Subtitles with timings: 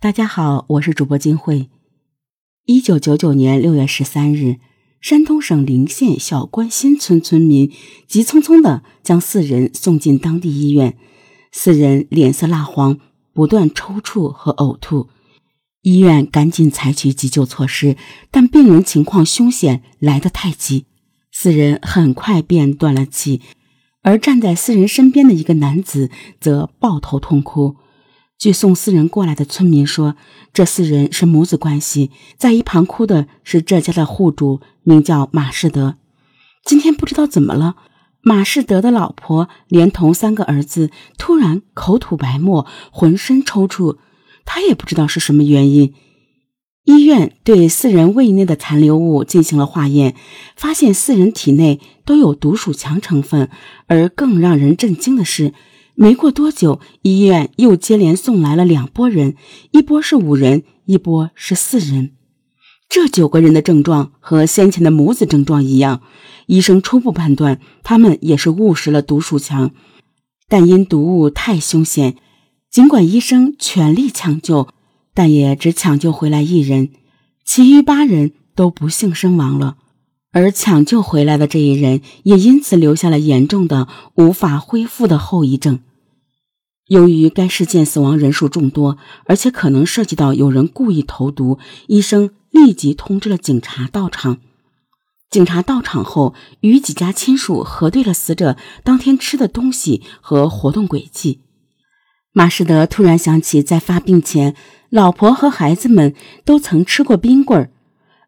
[0.00, 1.70] 大家好，我是主播金慧。
[2.66, 4.58] 一九九九年六月十三日，
[5.00, 7.72] 山东省临县小关新村村民
[8.06, 10.96] 急匆匆的将四人送进当地医院，
[11.50, 13.00] 四人脸色蜡黄，
[13.32, 15.08] 不断抽搐和呕吐。
[15.82, 17.96] 医院赶紧采取急救措施，
[18.30, 20.86] 但病人情况凶险，来得太急，
[21.32, 23.40] 四人很快便断了气。
[24.02, 26.08] 而站在四人身边的一个男子
[26.38, 27.74] 则抱头痛哭。
[28.38, 30.14] 据送四人过来的村民说，
[30.52, 32.12] 这四人是母子关系。
[32.36, 35.96] 在一旁哭的是这家的户主，名叫马士德。
[36.64, 37.74] 今天不知道怎么了，
[38.22, 43.96] 马士德的老婆连同三个儿子突然口吐白沫，浑身抽搐。
[44.44, 45.92] 他也不知道是什么原因。
[46.84, 50.14] 医院对四人胃内的残留物进行了化验，
[50.54, 53.50] 发现四人体内都有毒鼠强成分。
[53.88, 55.52] 而更让人震惊的是。
[56.00, 59.34] 没过多久，医院又接连送来了两拨人，
[59.72, 62.12] 一波是五人，一波是四人。
[62.88, 66.00] 这九个人的症状和先前的母子症状一样，
[66.46, 69.72] 医生初步判断他们也是误食了毒鼠强，
[70.48, 72.14] 但因毒物太凶险，
[72.70, 74.68] 尽管医生全力抢救，
[75.12, 76.90] 但也只抢救回来一人，
[77.44, 79.76] 其余八人都不幸身亡了。
[80.30, 85.80] 而抢救回来的这一人也因此留下了严重的无法恢复的后遗症。
[86.88, 94.38] 由于该事件死亡人数众多，而且可能涉及到有人故意投毒，医生立即通知了警察到场。
[95.30, 101.42] 警察到场后，与几家亲属核对了死者当天吃的东西和活动轨迹。
[102.32, 104.54] 马士德突然想起，在发病前，
[104.88, 106.14] 老婆和孩子们
[106.46, 107.70] 都曾吃过冰棍儿，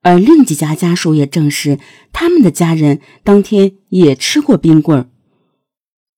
[0.00, 1.78] 而另几家家属也证实，
[2.10, 5.08] 他们的家人当天也吃过冰棍儿。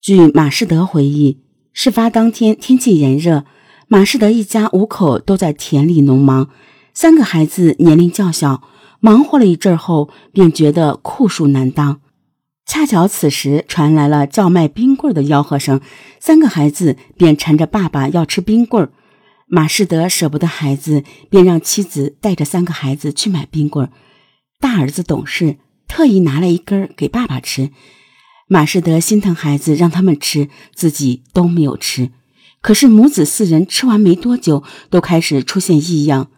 [0.01, 1.48] 据马士德回忆。
[1.81, 3.45] 事发当天天气炎热，
[3.87, 6.49] 马士德一家五口都在田里农忙，
[6.93, 8.63] 三个孩子年龄较小，
[8.99, 12.01] 忙活了一阵后便觉得酷暑难当。
[12.65, 15.79] 恰巧此时传来了叫卖冰棍的吆喝声，
[16.19, 18.89] 三个孩子便缠着爸爸要吃冰棍
[19.47, 23.89] 马士德舍不得孩子，便让妻子带着三个孩子去买冰棍
[24.59, 25.55] 大儿子懂事，
[25.87, 27.69] 特意拿了一根给爸爸吃。
[28.51, 32.09] 马士德心疼孩子，让他们吃，自己都没有吃。
[32.61, 36.31] 可是母子四人吃完没多久，都开始出现异样。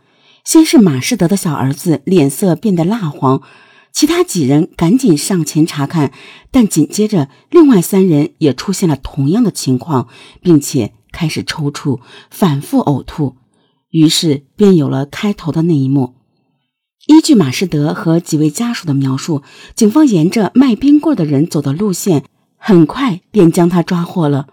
[0.43, 3.41] 先是马士德的小儿子脸色变得蜡黄，
[3.93, 6.11] 其他几人赶紧上前查看，
[6.51, 10.09] 但紧接着另外三人也出现了同样的情况，
[10.41, 13.37] 并且开始抽搐、反复呕吐。
[13.91, 16.15] 于是便有了开头的那一幕。
[17.07, 19.41] 依据马士德和几位家属的描述，
[19.75, 22.23] 警方沿着卖冰棍的人走的路线，
[22.57, 24.47] 很快便将他抓获了。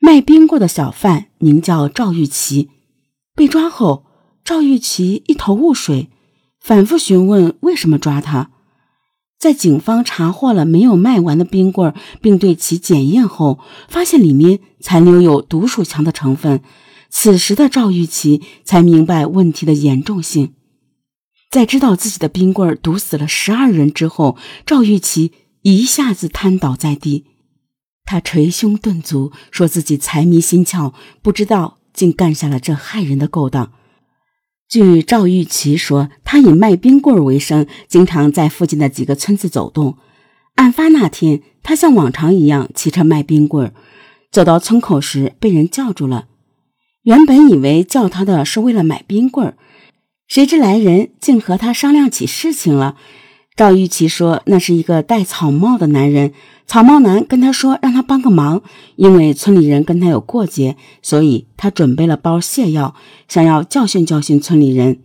[0.00, 2.70] 卖冰棍的小贩名叫赵玉琪。
[3.34, 4.04] 被抓后，
[4.44, 6.08] 赵玉琪一头雾水，
[6.60, 8.50] 反复询问为什么抓他。
[9.38, 11.92] 在警方查获了没有卖完的冰棍，
[12.22, 13.58] 并对其检验后，
[13.88, 16.62] 发现里面残留有毒鼠强的成分。
[17.10, 20.54] 此时的赵玉琪才明白问题的严重性。
[21.54, 25.30] 在知道自己的冰棍毒死了十二人之后，赵玉琪
[25.62, 27.26] 一下子瘫倒在地。
[28.04, 30.92] 他捶胸顿足，说自己财迷心窍，
[31.22, 33.70] 不知道竟干下了这害人的勾当。
[34.68, 39.96] 据赵玉琪说，他以卖冰棍为生，经常在附近的几个村子走动。
[40.56, 43.72] 案发那天，他像往常一样骑车卖冰棍，
[44.32, 46.26] 走到村口时被人叫住了。
[47.04, 49.56] 原本以为叫他的是为了买冰棍儿。
[50.26, 52.96] 谁知来人竟和他商量起事情了。
[53.56, 56.32] 赵玉琪说：“那是一个戴草帽的男人。
[56.66, 58.62] 草帽男跟他说，让他帮个忙，
[58.96, 62.96] 因为村里人跟他有过节，所以他准备了包泻药，
[63.28, 64.98] 想要教训教训村里人。”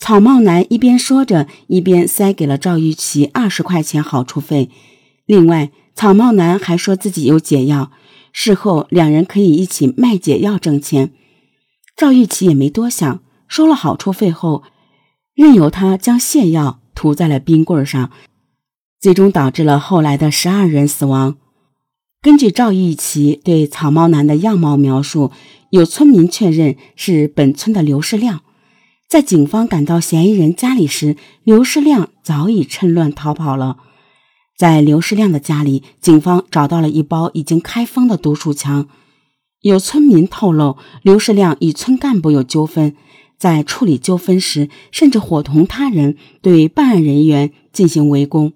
[0.00, 4.68] 草帽男一边说着，一边塞给了赵玉琪二十块钱好处费。
[5.24, 7.92] 另外，草帽男还说自己有解药，
[8.32, 11.12] 事后两人可以一起卖解药挣钱。
[11.96, 13.20] 赵玉琪也没多想。
[13.48, 14.62] 收了好处费后，
[15.34, 18.10] 任由他将泻药涂在了冰棍上，
[19.00, 21.36] 最终导致了后来的十二人死亡。
[22.22, 25.30] 根据赵玉琪对草帽男的样貌描述，
[25.70, 28.40] 有村民确认是本村的刘世亮。
[29.08, 33.76] 在警方赶到嫌疑人家里时，刘世亮早已趁乱逃跑了。
[34.58, 38.88] 在刘世亮的家里，警方找到了一包已经开封的毒鼠强。
[39.60, 42.96] 有村民透露，刘世亮与村干部有纠纷。
[43.38, 48.52] 在处理纠纷时，甚至伙同他人对办案人员进行围攻，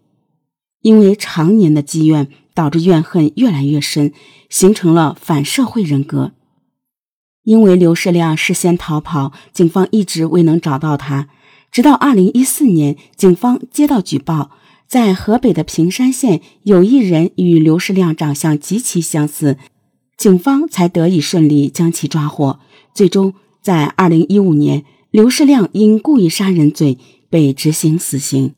[0.81, 4.13] 因为常年的积怨，导致怨恨越来越深，
[4.49, 6.33] 形成了反社会人格。
[7.45, 11.29] 因为刘世亮事先逃跑，警方一直未能找到他。
[11.73, 14.51] 直到二零一四年，警方接到举报，
[14.87, 19.57] 在河北的平山县有一人与刘世亮长相极其相似，
[20.17, 22.61] 警方才得以顺利将其抓获。
[22.95, 26.99] 最终，在二零一五年，刘世亮因故意杀人罪
[27.29, 28.55] 被执行死刑。